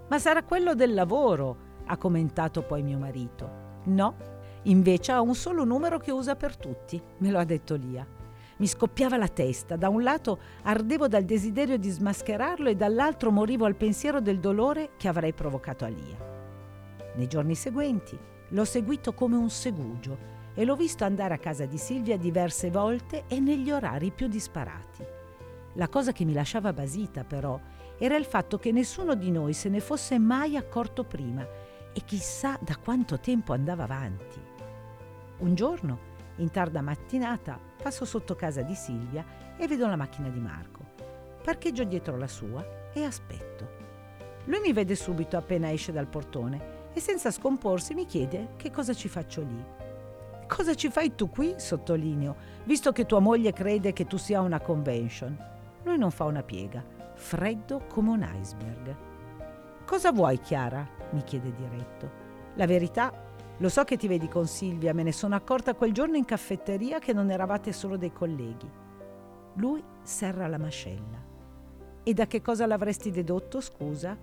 Ma 0.09 0.19
sarà 0.19 0.43
quello 0.43 0.75
del 0.75 0.95
lavoro, 0.95 1.57
ha 1.85 1.97
commentato 1.97 2.63
poi 2.63 2.83
mio 2.83 2.99
marito. 2.99 3.67
No, 3.85 4.17
invece 4.63 5.13
ha 5.13 5.21
un 5.21 5.35
solo 5.35 5.65
numero 5.65 5.99
che 5.99 6.11
usa 6.11 6.35
per 6.35 6.57
tutti, 6.57 7.01
me 7.19 7.31
lo 7.31 7.39
ha 7.39 7.45
detto 7.45 7.75
Lia. 7.75 8.07
Mi 8.57 8.67
scoppiava 8.67 9.17
la 9.17 9.29
testa, 9.29 9.77
da 9.77 9.89
un 9.89 10.03
lato 10.03 10.39
ardevo 10.63 11.09
dal 11.09 11.25
desiderio 11.25 11.77
di 11.77 11.91
smascherarlo 11.91 12.69
e 12.69 12.75
dall'altro 12.75 13.31
morivo 13.31 13.67
al 13.67 13.77
pensiero 13.77 14.21
del 14.21 14.41
dolore 14.41 14.91
che 14.97 15.09
avrei 15.09 15.33
provocato 15.33 15.85
a 15.85 15.89
Lia. 15.89 16.17
Nei 17.15 17.27
giorni 17.27 17.55
seguenti 17.55 18.19
l'ho 18.49 18.65
seguito 18.65 19.13
come 19.13 19.37
un 19.37 19.51
segugio 19.51 20.37
e 20.55 20.65
l'ho 20.65 20.75
visto 20.75 21.05
andare 21.05 21.35
a 21.35 21.39
casa 21.39 21.67
di 21.67 21.79
Silvia 21.79 22.17
diverse 22.17 22.71
volte 22.71 23.25
e 23.29 23.39
negli 23.39 23.71
orari 23.71 24.11
più 24.11 24.27
disparati. 24.27 25.18
La 25.75 25.89
cosa 25.89 26.13
che 26.13 26.25
mi 26.25 26.33
lasciava 26.33 26.73
basita, 26.73 27.25
però, 27.25 27.61
era 27.99 28.17
il 28.17 28.25
fatto 28.25 28.59
che 28.59 28.73
nessuno 28.73 29.15
di 29.15 29.31
noi 29.31 29.53
se 29.53 29.69
ne 29.69 29.81
fosse 29.81 30.19
mai 30.19 30.57
accorto 30.57 31.05
prima 31.05 31.47
e 31.93 32.03
chissà 32.05 32.59
da 32.61 32.77
quanto 32.77 33.19
tempo 33.19 33.53
andava 33.53 33.85
avanti. 33.85 34.41
Un 35.39 35.55
giorno, 35.55 35.99
in 36.37 36.51
tarda 36.51 36.81
mattinata, 36.81 37.59
passo 37.83 38.05
sotto 38.05 38.35
casa 38.35 38.63
di 38.63 38.75
Silvia 38.75 39.25
e 39.57 39.67
vedo 39.67 39.87
la 39.87 39.97
macchina 39.97 40.29
di 40.29 40.41
Marco. 40.41 40.87
Parcheggio 41.43 41.85
dietro 41.85 42.17
la 42.17 42.29
sua 42.29 42.65
e 42.93 43.05
aspetto. 43.05 43.87
Lui 44.45 44.61
mi 44.61 44.73
vede 44.73 44.95
subito 44.95 45.37
appena 45.37 45.71
esce 45.71 45.93
dal 45.93 46.07
portone 46.07 46.77
e 46.93 47.01
senza 47.01 47.31
scomporsi 47.31 47.95
mi 47.95 48.07
chiede 48.07 48.51
che 48.57 48.71
cosa 48.71 48.95
ci 48.95 49.09
faccio 49.09 49.43
lì. 49.43 49.65
Cosa 50.47 50.75
ci 50.75 50.89
fai 50.89 51.15
tu 51.15 51.29
qui? 51.29 51.55
sottolineo, 51.59 52.37
visto 52.65 52.93
che 52.93 53.07
tua 53.07 53.19
moglie 53.19 53.53
crede 53.53 53.93
che 53.93 54.07
tu 54.07 54.17
sia 54.17 54.41
una 54.41 54.61
convention. 54.61 55.37
Lui 55.89 55.97
non 55.97 56.11
fa 56.11 56.25
una 56.25 56.43
piega, 56.43 56.85
freddo 57.15 57.87
come 57.89 58.11
un 58.11 58.29
iceberg. 58.39 58.95
Cosa 59.87 60.13
vuoi, 60.13 60.39
Chiara? 60.39 60.87
mi 61.13 61.23
chiede 61.25 61.51
diretto. 61.55 62.11
La 62.57 62.67
verità 62.67 63.11
lo 63.57 63.69
so 63.71 63.85
che 63.85 63.97
ti 63.97 64.07
vedi 64.07 64.29
con 64.29 64.47
Silvia, 64.47 64.93
me 64.93 65.03
ne 65.03 65.13
sono 65.13 65.35
accorta 65.35 65.75
quel 65.75 65.95
giorno 65.95 66.19
in 66.19 66.27
caffetteria 66.27 66.99
che 66.99 67.15
non 67.15 67.31
eravate 67.31 67.73
solo 67.73 67.97
dei 67.97 68.13
colleghi. 68.13 68.71
Lui 69.55 69.83
serra 70.03 70.47
la 70.47 70.59
mascella. 70.59 71.25
E 72.03 72.13
da 72.13 72.27
che 72.27 72.43
cosa 72.43 72.67
l'avresti 72.67 73.11
dedotto, 73.11 73.63
scusa? 73.63 74.15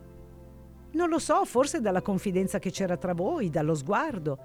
Non 0.91 1.09
lo 1.09 1.17
so, 1.17 1.45
forse 1.45 1.81
dalla 1.81 2.03
confidenza 2.03 2.59
che 2.59 2.69
c'era 2.69 2.95
tra 2.95 3.15
voi, 3.15 3.49
dallo 3.49 3.73
sguardo. 3.73 4.37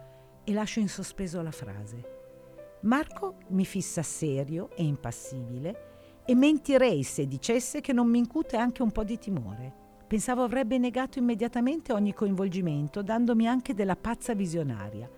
E 0.42 0.54
lascio 0.54 0.80
in 0.80 0.88
sospeso 0.88 1.42
la 1.42 1.50
frase. 1.50 2.78
Marco 2.84 3.34
mi 3.48 3.66
fissa 3.66 4.02
serio 4.02 4.70
e 4.74 4.84
impassibile 4.84 5.88
e 6.24 6.34
mentirei 6.34 7.02
se 7.02 7.26
dicesse 7.26 7.80
che 7.80 7.92
non 7.92 8.08
mi 8.08 8.18
incute 8.18 8.56
anche 8.56 8.82
un 8.82 8.90
po' 8.90 9.04
di 9.04 9.18
timore. 9.18 9.72
Pensavo 10.06 10.42
avrebbe 10.42 10.78
negato 10.78 11.18
immediatamente 11.18 11.92
ogni 11.92 12.12
coinvolgimento, 12.12 13.02
dandomi 13.02 13.46
anche 13.46 13.74
della 13.74 13.96
pazza 13.96 14.34
visionaria. 14.34 15.08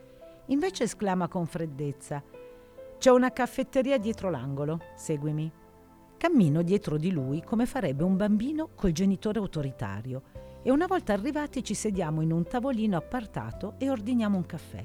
Invece 0.46 0.84
esclama 0.84 1.28
con 1.28 1.46
freddezza: 1.46 2.22
C'è 2.98 3.10
una 3.10 3.30
caffetteria 3.30 3.98
dietro 3.98 4.30
l'angolo, 4.30 4.80
seguimi. 4.94 5.50
Cammino 6.16 6.62
dietro 6.62 6.98
di 6.98 7.10
lui 7.10 7.42
come 7.42 7.66
farebbe 7.66 8.04
un 8.04 8.16
bambino 8.16 8.68
col 8.74 8.92
genitore 8.92 9.38
autoritario 9.38 10.22
e 10.62 10.70
una 10.70 10.86
volta 10.86 11.12
arrivati 11.12 11.64
ci 11.64 11.74
sediamo 11.74 12.20
in 12.20 12.30
un 12.30 12.44
tavolino 12.44 12.96
appartato 12.96 13.74
e 13.78 13.90
ordiniamo 13.90 14.36
un 14.36 14.46
caffè. 14.46 14.84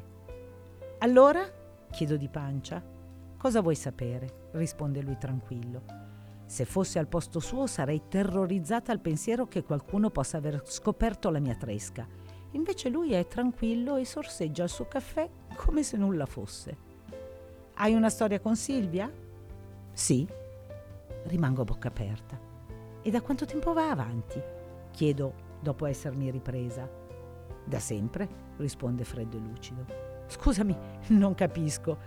Allora? 1.00 1.44
chiedo 1.92 2.18
di 2.18 2.28
pancia. 2.28 2.97
Cosa 3.38 3.62
vuoi 3.62 3.76
sapere? 3.76 4.50
risponde 4.54 5.02
lui 5.02 5.18
tranquillo. 5.18 5.84
Se 6.48 6.66
fossi 6.66 6.98
al 6.98 7.08
posto 7.08 7.40
suo 7.40 7.68
sarei 7.68 8.04
terrorizzata 8.08 8.92
al 8.92 9.00
pensiero 9.00 9.46
che 9.48 9.64
qualcuno 9.64 10.10
possa 10.10 10.38
aver 10.38 10.62
scoperto 10.66 11.30
la 11.30 11.40
mia 11.40 11.56
tresca. 11.56 12.08
Invece 12.52 12.90
lui 12.90 13.14
è 13.14 13.28
tranquillo 13.28 13.98
e 13.98 14.06
sorseggia 14.06 14.64
il 14.64 14.70
suo 14.70 14.88
caffè 14.88 15.30
come 15.56 15.84
se 15.84 15.98
nulla 15.98 16.26
fosse. 16.26 16.78
Hai 17.76 17.94
una 17.94 18.10
storia 18.10 18.40
con 18.40 18.56
Silvia? 18.56 19.12
Sì. 19.92 20.28
Rimango 21.26 21.62
a 21.62 21.66
bocca 21.66 21.90
aperta. 21.90 22.40
E 23.04 23.12
da 23.12 23.22
quanto 23.22 23.46
tempo 23.46 23.74
va 23.74 23.92
avanti? 23.92 24.42
Chiedo 24.92 25.34
dopo 25.62 25.86
essermi 25.86 26.32
ripresa. 26.32 26.90
Da 27.66 27.80
sempre, 27.80 28.28
risponde 28.58 29.04
freddo 29.04 29.38
e 29.38 29.42
lucido. 29.42 29.86
Scusami, 30.28 30.76
non 31.10 31.36
capisco. 31.36 31.98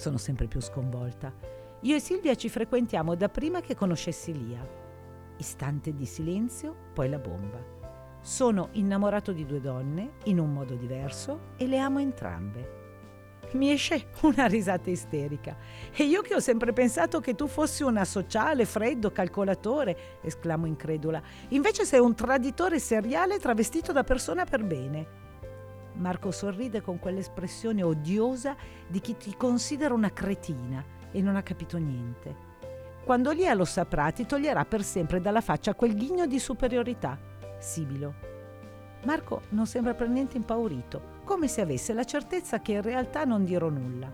Sono 0.00 0.16
sempre 0.16 0.46
più 0.46 0.62
sconvolta. 0.62 1.30
Io 1.82 1.94
e 1.94 2.00
Silvia 2.00 2.34
ci 2.34 2.48
frequentiamo 2.48 3.14
da 3.16 3.28
prima 3.28 3.60
che 3.60 3.74
conoscessi 3.74 4.32
Lia. 4.32 4.66
Istante 5.36 5.94
di 5.94 6.06
silenzio, 6.06 6.74
poi 6.94 7.10
la 7.10 7.18
bomba. 7.18 7.62
Sono 8.22 8.70
innamorato 8.72 9.32
di 9.32 9.44
due 9.44 9.60
donne, 9.60 10.12
in 10.24 10.38
un 10.38 10.54
modo 10.54 10.74
diverso, 10.74 11.52
e 11.58 11.66
le 11.66 11.76
amo 11.76 11.98
entrambe. 11.98 12.78
Mi 13.52 13.72
esce 13.72 14.06
una 14.22 14.46
risata 14.46 14.88
isterica. 14.88 15.58
E 15.94 16.04
io 16.04 16.22
che 16.22 16.34
ho 16.34 16.40
sempre 16.40 16.72
pensato 16.72 17.20
che 17.20 17.34
tu 17.34 17.46
fossi 17.46 17.82
una 17.82 18.06
sociale, 18.06 18.64
freddo, 18.64 19.12
calcolatore, 19.12 20.18
esclamo 20.22 20.64
incredula. 20.64 21.20
Invece 21.48 21.84
sei 21.84 22.00
un 22.00 22.14
traditore 22.14 22.78
seriale 22.78 23.38
travestito 23.38 23.92
da 23.92 24.02
persona 24.02 24.46
per 24.46 24.64
bene. 24.64 25.28
Marco 26.00 26.30
sorride 26.30 26.80
con 26.80 26.98
quell'espressione 26.98 27.82
odiosa 27.82 28.56
di 28.88 29.00
chi 29.00 29.16
ti 29.18 29.36
considera 29.36 29.92
una 29.92 30.10
cretina 30.10 30.82
e 31.10 31.20
non 31.20 31.36
ha 31.36 31.42
capito 31.42 31.76
niente. 31.76 32.48
Quando 33.04 33.32
Lia 33.32 33.52
lo 33.52 33.66
saprà, 33.66 34.10
ti 34.10 34.24
toglierà 34.24 34.64
per 34.64 34.82
sempre 34.82 35.20
dalla 35.20 35.42
faccia 35.42 35.74
quel 35.74 35.94
ghigno 35.94 36.26
di 36.26 36.38
superiorità. 36.38 37.18
Sibilo. 37.58 38.14
Marco 39.04 39.42
non 39.50 39.66
sembra 39.66 39.94
per 39.94 40.08
niente 40.08 40.38
impaurito, 40.38 41.18
come 41.24 41.48
se 41.48 41.60
avesse 41.60 41.92
la 41.92 42.04
certezza 42.04 42.60
che 42.60 42.72
in 42.72 42.82
realtà 42.82 43.24
non 43.24 43.44
dirò 43.44 43.68
nulla. 43.68 44.10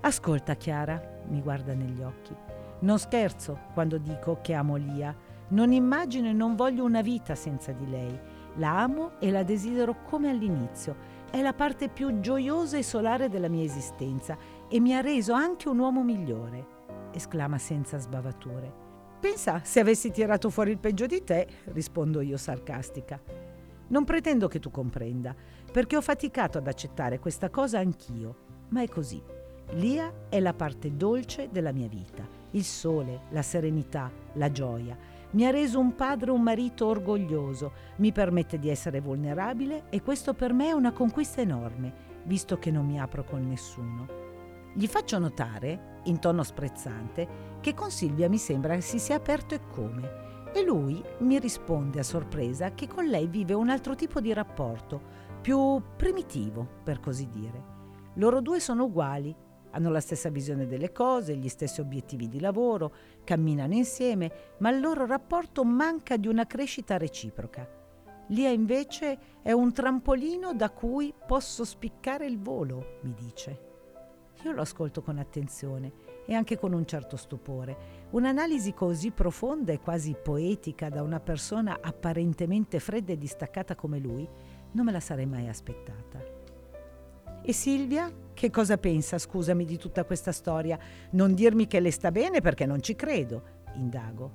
Ascolta 0.00 0.54
Chiara, 0.54 1.00
mi 1.28 1.40
guarda 1.42 1.74
negli 1.74 2.02
occhi. 2.02 2.34
Non 2.80 2.98
scherzo 2.98 3.58
quando 3.72 3.98
dico 3.98 4.38
che 4.42 4.52
amo 4.52 4.76
Lia. 4.76 5.14
Non 5.48 5.72
immagino 5.72 6.28
e 6.28 6.32
non 6.32 6.56
voglio 6.56 6.84
una 6.84 7.02
vita 7.02 7.36
senza 7.36 7.70
di 7.72 7.88
lei. 7.88 8.18
La 8.56 8.80
amo 8.80 9.12
e 9.18 9.30
la 9.30 9.42
desidero 9.42 10.02
come 10.02 10.30
all'inizio. 10.30 11.14
È 11.30 11.42
la 11.42 11.52
parte 11.52 11.88
più 11.88 12.20
gioiosa 12.20 12.78
e 12.78 12.82
solare 12.82 13.28
della 13.28 13.48
mia 13.48 13.64
esistenza 13.64 14.36
e 14.68 14.80
mi 14.80 14.94
ha 14.94 15.00
reso 15.00 15.32
anche 15.32 15.68
un 15.68 15.78
uomo 15.78 16.02
migliore, 16.02 16.66
esclama 17.12 17.58
senza 17.58 17.98
sbavature. 17.98 18.84
Pensa 19.20 19.60
se 19.62 19.80
avessi 19.80 20.10
tirato 20.10 20.50
fuori 20.50 20.70
il 20.70 20.78
peggio 20.78 21.06
di 21.06 21.22
te, 21.24 21.46
rispondo 21.64 22.20
io 22.20 22.36
sarcastica. 22.36 23.20
Non 23.88 24.04
pretendo 24.04 24.48
che 24.48 24.58
tu 24.58 24.70
comprenda, 24.70 25.34
perché 25.70 25.96
ho 25.96 26.00
faticato 26.00 26.58
ad 26.58 26.66
accettare 26.66 27.18
questa 27.18 27.50
cosa 27.50 27.78
anch'io, 27.78 28.36
ma 28.68 28.82
è 28.82 28.88
così. 28.88 29.22
Lia 29.72 30.12
è 30.28 30.40
la 30.40 30.54
parte 30.54 30.96
dolce 30.96 31.48
della 31.50 31.72
mia 31.72 31.88
vita, 31.88 32.26
il 32.52 32.64
sole, 32.64 33.22
la 33.30 33.42
serenità, 33.42 34.10
la 34.34 34.50
gioia. 34.50 34.96
Mi 35.30 35.46
ha 35.46 35.50
reso 35.50 35.78
un 35.78 35.94
padre 35.94 36.30
e 36.30 36.34
un 36.34 36.42
marito 36.42 36.86
orgoglioso, 36.86 37.72
mi 37.96 38.12
permette 38.12 38.58
di 38.58 38.68
essere 38.68 39.00
vulnerabile 39.00 39.84
e 39.90 40.02
questo 40.02 40.34
per 40.34 40.52
me 40.52 40.68
è 40.68 40.72
una 40.72 40.92
conquista 40.92 41.40
enorme, 41.40 41.92
visto 42.24 42.58
che 42.58 42.70
non 42.70 42.86
mi 42.86 43.00
apro 43.00 43.24
con 43.24 43.46
nessuno. 43.46 44.06
Gli 44.72 44.86
faccio 44.86 45.18
notare, 45.18 46.00
in 46.04 46.18
tono 46.18 46.42
sprezzante, 46.42 47.28
che 47.60 47.74
con 47.74 47.90
Silvia 47.90 48.28
mi 48.28 48.38
sembra 48.38 48.80
si 48.80 48.98
sia 48.98 49.16
aperto 49.16 49.54
e 49.54 49.60
come 49.68 50.24
e 50.56 50.64
lui 50.64 51.02
mi 51.18 51.38
risponde 51.38 51.98
a 51.98 52.02
sorpresa 52.02 52.72
che 52.72 52.86
con 52.88 53.04
lei 53.04 53.26
vive 53.26 53.52
un 53.52 53.68
altro 53.68 53.94
tipo 53.94 54.20
di 54.20 54.32
rapporto, 54.32 55.00
più 55.42 55.82
primitivo, 55.96 56.66
per 56.82 56.98
così 56.98 57.28
dire. 57.28 57.74
Loro 58.14 58.40
due 58.40 58.58
sono 58.58 58.84
uguali, 58.84 59.36
hanno 59.76 59.90
la 59.90 60.00
stessa 60.00 60.30
visione 60.30 60.66
delle 60.66 60.90
cose, 60.90 61.36
gli 61.36 61.48
stessi 61.48 61.80
obiettivi 61.80 62.28
di 62.28 62.40
lavoro, 62.40 62.92
camminano 63.24 63.74
insieme, 63.74 64.32
ma 64.58 64.70
il 64.70 64.80
loro 64.80 65.04
rapporto 65.04 65.64
manca 65.64 66.16
di 66.16 66.28
una 66.28 66.46
crescita 66.46 66.96
reciproca. 66.96 67.68
Lia 68.28 68.48
invece 68.48 69.18
è 69.42 69.52
un 69.52 69.72
trampolino 69.72 70.54
da 70.54 70.70
cui 70.70 71.12
posso 71.26 71.64
spiccare 71.64 72.26
il 72.26 72.40
volo, 72.40 72.98
mi 73.02 73.14
dice. 73.14 73.64
Io 74.44 74.52
lo 74.52 74.62
ascolto 74.62 75.02
con 75.02 75.18
attenzione 75.18 75.92
e 76.26 76.34
anche 76.34 76.58
con 76.58 76.72
un 76.72 76.86
certo 76.86 77.16
stupore. 77.16 78.08
Un'analisi 78.10 78.72
così 78.72 79.10
profonda 79.10 79.72
e 79.72 79.80
quasi 79.80 80.16
poetica 80.20 80.88
da 80.88 81.02
una 81.02 81.20
persona 81.20 81.78
apparentemente 81.80 82.80
fredda 82.80 83.12
e 83.12 83.18
distaccata 83.18 83.74
come 83.74 83.98
lui 83.98 84.26
non 84.72 84.84
me 84.86 84.92
la 84.92 85.00
sarei 85.00 85.26
mai 85.26 85.48
aspettata. 85.48 86.45
E 87.48 87.52
Silvia? 87.52 88.12
Che 88.34 88.50
cosa 88.50 88.76
pensa, 88.76 89.18
scusami, 89.18 89.64
di 89.64 89.78
tutta 89.78 90.04
questa 90.04 90.32
storia? 90.32 90.76
Non 91.10 91.32
dirmi 91.32 91.68
che 91.68 91.78
le 91.78 91.92
sta 91.92 92.10
bene 92.10 92.40
perché 92.40 92.66
non 92.66 92.82
ci 92.82 92.96
credo, 92.96 93.62
indago. 93.74 94.32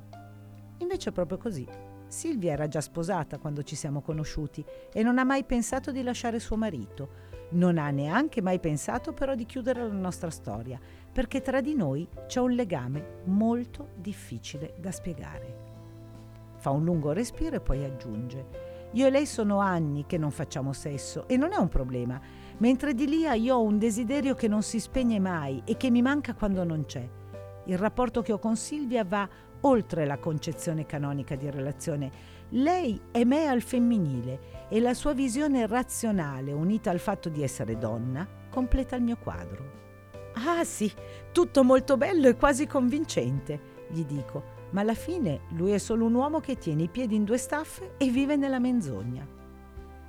Invece 0.77 1.10
è 1.10 1.12
proprio 1.12 1.38
così. 1.38 1.68
Silvia 2.08 2.53
era 2.53 2.70
già 2.70 2.80
sposata 2.80 3.38
quando 3.38 3.63
ci 3.63 3.75
siamo 3.75 4.00
conosciuti 4.00 4.63
e 4.94 5.03
non 5.03 5.18
ha 5.18 5.25
mai 5.25 5.44
pensato 5.44 5.91
di 5.91 6.03
lasciare 6.03 6.39
suo 6.39 6.56
marito. 6.56 7.10
Non 7.50 7.77
ha 7.77 7.89
neanche 7.89 8.41
mai 8.41 8.62
pensato 8.62 9.12
però 9.12 9.36
di 9.36 9.46
chiudere 9.46 9.86
la 9.86 9.94
nostra 9.94 10.30
storia, 10.30 10.80
perché 11.12 11.41
tra 11.41 11.60
di 11.60 11.75
noi 11.75 12.08
c'è 12.27 12.39
un 12.39 12.51
legame 12.51 13.24
molto 13.25 13.89
difficile 13.98 14.75
da 14.80 14.91
spiegare. 14.91 15.56
Fa 16.60 16.70
un 16.70 16.86
lungo 16.86 17.12
respiro 17.12 17.58
e 17.58 17.60
poi 17.60 17.84
aggiunge, 17.84 18.71
io 18.93 19.07
e 19.07 19.10
lei 19.10 19.25
sono 19.25 19.60
anni 19.60 20.05
che 20.05 20.17
non 20.17 20.31
facciamo 20.31 20.74
sesso 20.74 21.27
e 21.27 21.38
non 21.38 21.53
è 21.53 21.57
un 21.57 21.69
problema, 21.69 22.19
mentre 22.57 22.93
di 22.93 23.07
Lia 23.07 23.33
io 23.33 23.55
ho 23.55 23.62
un 23.62 23.77
desiderio 23.77 24.33
che 24.36 24.48
non 24.48 24.63
si 24.63 24.79
spegne 24.79 25.19
mai 25.19 25.62
e 25.65 25.77
che 25.77 25.89
mi 25.89 26.01
manca 26.01 26.33
quando 26.33 26.63
non 26.63 26.86
c'è. 26.86 27.07
Il 27.65 27.77
rapporto 27.77 28.21
che 28.21 28.33
ho 28.33 28.39
con 28.39 28.55
Silvia 28.57 29.05
va 29.05 29.29
oltre 29.62 30.05
la 30.05 30.17
concezione 30.17 30.86
canonica 30.86 31.36
di 31.36 31.50
relazione. 31.50 32.12
Lei 32.50 33.00
è 33.12 33.24
me 33.24 33.48
al 33.48 33.62
femminile 33.62 34.67
e 34.69 34.79
la 34.79 34.93
sua 34.93 35.13
visione 35.13 35.65
razionale, 35.67 36.51
unita 36.51 36.89
al 36.89 37.00
fatto 37.00 37.29
di 37.29 37.43
essere 37.43 37.77
donna, 37.77 38.27
completa 38.50 38.95
il 38.95 39.03
mio 39.03 39.17
quadro. 39.17 39.79
Ah 40.33 40.63
sì, 40.63 40.91
tutto 41.31 41.63
molto 41.63 41.98
bello 41.98 42.27
e 42.27 42.36
quasi 42.36 42.67
convincente, 42.67 43.86
gli 43.89 44.03
dico, 44.03 44.60
ma 44.72 44.82
alla 44.82 44.94
fine 44.94 45.42
lui 45.51 45.72
è 45.72 45.78
solo 45.78 46.06
un 46.06 46.13
uomo 46.13 46.40
che 46.40 46.58
tiene 46.58 46.84
i 46.84 46.90
piedi 46.90 47.16
in 47.16 47.24
due 47.24 47.38
staffe 47.38 47.94
e 47.98 48.10
vive 48.10 48.36
nella 48.36 48.60
menzogna. 48.60 49.25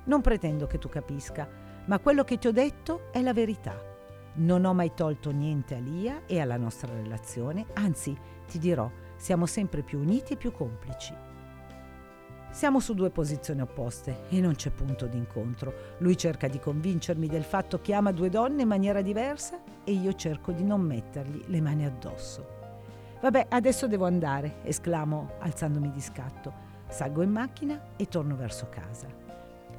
Non 0.05 0.21
pretendo 0.21 0.67
che 0.67 0.79
tu 0.79 0.89
capisca, 0.89 1.47
ma 1.85 1.99
quello 1.99 2.23
che 2.23 2.37
ti 2.37 2.47
ho 2.47 2.51
detto 2.51 3.11
è 3.11 3.21
la 3.21 3.33
verità. 3.33 3.91
Non 4.35 4.65
ho 4.65 4.73
mai 4.73 4.93
tolto 4.93 5.31
niente 5.31 5.75
a 5.75 5.79
Lia 5.79 6.21
e 6.25 6.39
alla 6.41 6.57
nostra 6.57 6.91
relazione, 6.93 7.67
anzi 7.73 8.17
ti 8.47 8.57
dirò, 8.57 8.89
siamo 9.15 9.45
sempre 9.45 9.83
più 9.83 9.99
uniti 9.99 10.33
e 10.33 10.37
più 10.37 10.51
complici. 10.51 11.13
Siamo 12.53 12.79
su 12.79 12.93
due 12.93 13.09
posizioni 13.09 13.61
opposte 13.61 14.25
e 14.29 14.39
non 14.39 14.53
c'è 14.53 14.69
punto 14.69 15.07
d'incontro. 15.07 15.73
Lui 15.99 16.15
cerca 16.15 16.47
di 16.47 16.59
convincermi 16.59 17.27
del 17.27 17.43
fatto 17.43 17.81
che 17.81 17.93
ama 17.93 18.11
due 18.11 18.29
donne 18.29 18.61
in 18.61 18.67
maniera 18.67 19.01
diversa 19.01 19.59
e 19.83 19.91
io 19.91 20.13
cerco 20.13 20.51
di 20.51 20.63
non 20.63 20.81
mettergli 20.81 21.45
le 21.47 21.61
mani 21.61 21.85
addosso. 21.85 22.52
Vabbè, 23.23 23.45
adesso 23.51 23.87
devo 23.87 24.05
andare, 24.05 24.57
esclamo 24.63 25.35
alzandomi 25.39 25.89
di 25.91 26.01
scatto. 26.01 26.51
Salgo 26.89 27.21
in 27.21 27.31
macchina 27.31 27.93
e 27.95 28.07
torno 28.07 28.35
verso 28.35 28.67
casa. 28.69 29.07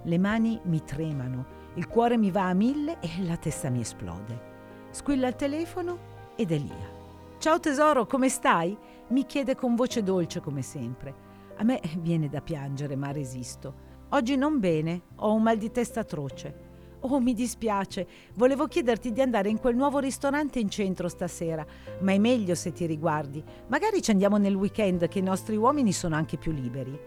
Le 0.03 0.19
mani 0.19 0.59
mi 0.65 0.83
tremano, 0.83 1.45
il 1.75 1.87
cuore 1.87 2.17
mi 2.17 2.31
va 2.31 2.49
a 2.49 2.55
mille 2.55 3.01
e 3.01 3.23
la 3.23 3.37
testa 3.37 3.69
mi 3.69 3.81
esplode. 3.81 4.53
Squilla 4.93 5.29
il 5.29 5.37
telefono 5.37 5.99
ed 6.37 6.53
è 6.53 6.57
Lia. 6.57 6.89
Ciao 7.37 7.61
tesoro, 7.61 8.07
come 8.07 8.31
stai? 8.31 8.75
Mi 9.09 9.27
chiede 9.27 9.55
con 9.55 9.75
voce 9.75 10.03
dolce 10.03 10.41
come 10.41 10.63
sempre. 10.63 11.15
A 11.57 11.65
me 11.65 11.83
viene 11.99 12.31
da 12.31 12.41
piangere, 12.41 12.97
ma 12.97 13.13
resisto. 13.13 13.75
Oggi 14.09 14.37
non 14.37 14.59
bene, 14.59 15.03
ho 15.17 15.35
un 15.35 15.43
mal 15.43 15.59
di 15.59 15.71
testa 15.71 16.01
atroce. 16.01 16.74
Oh, 17.07 17.21
mi 17.21 17.35
dispiace, 17.35 18.07
volevo 18.35 18.67
chiederti 18.67 19.13
di 19.13 19.21
andare 19.21 19.51
in 19.51 19.59
quel 19.59 19.77
nuovo 19.77 19.99
ristorante 19.99 20.59
in 20.59 20.71
centro 20.71 21.07
stasera, 21.09 21.65
ma 22.01 22.13
è 22.13 22.19
meglio 22.19 22.55
se 22.55 22.73
ti 22.73 22.87
riguardi. 22.87 23.45
Magari 23.67 24.01
ci 24.01 24.11
andiamo 24.11 24.39
nel 24.39 24.55
weekend 24.55 25.07
che 25.09 25.19
i 25.19 25.23
nostri 25.23 25.55
uomini 25.55 25.93
sono 25.93 26.15
anche 26.15 26.39
più 26.39 26.51
liberi. 26.51 26.99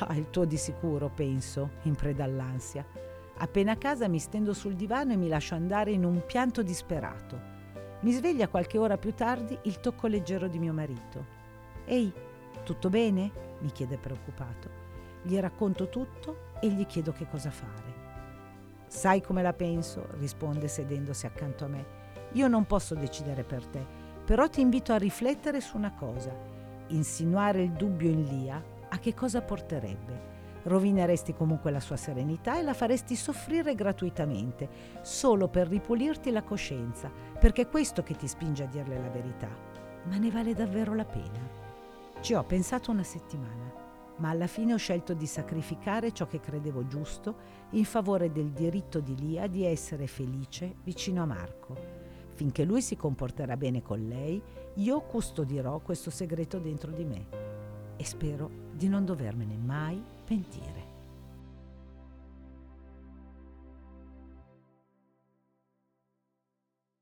Ah, 0.00 0.16
il 0.16 0.30
tuo 0.30 0.46
di 0.46 0.56
sicuro, 0.56 1.12
penso, 1.14 1.70
in 1.82 1.94
preda 1.94 2.24
all'ansia. 2.24 2.84
Appena 3.36 3.72
a 3.72 3.76
casa 3.76 4.08
mi 4.08 4.18
stendo 4.18 4.52
sul 4.52 4.74
divano 4.74 5.12
e 5.12 5.16
mi 5.16 5.28
lascio 5.28 5.54
andare 5.54 5.92
in 5.92 6.04
un 6.04 6.24
pianto 6.26 6.64
disperato. 6.64 7.40
Mi 8.00 8.10
sveglia 8.10 8.48
qualche 8.48 8.78
ora 8.78 8.98
più 8.98 9.14
tardi 9.14 9.56
il 9.62 9.78
tocco 9.78 10.08
leggero 10.08 10.48
di 10.48 10.58
mio 10.58 10.72
marito. 10.72 11.24
Ehi, 11.84 12.12
tutto 12.64 12.88
bene? 12.88 13.30
mi 13.60 13.70
chiede 13.70 13.96
preoccupato. 13.96 14.68
Gli 15.22 15.38
racconto 15.38 15.88
tutto 15.88 16.54
e 16.60 16.68
gli 16.68 16.84
chiedo 16.84 17.12
che 17.12 17.28
cosa 17.28 17.52
fare. 17.52 17.95
Sai 18.86 19.20
come 19.20 19.42
la 19.42 19.52
penso, 19.52 20.06
risponde 20.18 20.68
sedendosi 20.68 21.26
accanto 21.26 21.64
a 21.64 21.68
me. 21.68 21.86
Io 22.32 22.48
non 22.48 22.66
posso 22.66 22.94
decidere 22.94 23.42
per 23.44 23.66
te, 23.66 23.84
però 24.24 24.48
ti 24.48 24.60
invito 24.60 24.92
a 24.92 24.98
riflettere 24.98 25.60
su 25.60 25.76
una 25.76 25.92
cosa. 25.92 26.34
Insinuare 26.88 27.62
il 27.62 27.72
dubbio 27.72 28.10
in 28.10 28.24
Lia 28.24 28.62
a 28.88 28.98
che 28.98 29.14
cosa 29.14 29.42
porterebbe? 29.42 30.34
Rovineresti 30.62 31.32
comunque 31.32 31.70
la 31.70 31.80
sua 31.80 31.96
serenità 31.96 32.58
e 32.58 32.62
la 32.62 32.74
faresti 32.74 33.14
soffrire 33.14 33.74
gratuitamente, 33.74 34.68
solo 35.02 35.48
per 35.48 35.68
ripulirti 35.68 36.30
la 36.30 36.42
coscienza, 36.42 37.10
perché 37.38 37.62
è 37.62 37.68
questo 37.68 38.02
che 38.02 38.16
ti 38.16 38.26
spinge 38.26 38.64
a 38.64 38.66
dirle 38.66 39.00
la 39.00 39.08
verità. 39.08 39.48
Ma 40.04 40.16
ne 40.16 40.30
vale 40.30 40.54
davvero 40.54 40.94
la 40.94 41.04
pena? 41.04 41.64
Ci 42.20 42.34
ho 42.34 42.42
pensato 42.42 42.90
una 42.90 43.04
settimana, 43.04 43.72
ma 44.18 44.30
alla 44.30 44.46
fine 44.46 44.72
ho 44.72 44.78
scelto 44.78 45.14
di 45.14 45.26
sacrificare 45.26 46.12
ciò 46.12 46.26
che 46.26 46.40
credevo 46.40 46.86
giusto 46.86 47.36
in 47.70 47.84
favore 47.84 48.32
del 48.32 48.50
diritto 48.50 49.00
di 49.00 49.14
Lia 49.16 49.46
di 49.46 49.64
essere 49.64 50.06
felice 50.06 50.76
vicino 50.82 51.22
a 51.22 51.26
Marco. 51.26 51.74
Finché 52.34 52.64
lui 52.64 52.82
si 52.82 52.96
comporterà 52.96 53.56
bene 53.56 53.82
con 53.82 54.06
lei, 54.06 54.42
io 54.74 55.00
custodirò 55.00 55.78
questo 55.80 56.10
segreto 56.10 56.58
dentro 56.58 56.90
di 56.90 57.04
me 57.04 57.26
e 57.96 58.04
spero 58.04 58.50
di 58.72 58.88
non 58.88 59.04
dovermene 59.04 59.56
mai 59.56 60.02
pentire. 60.24 60.85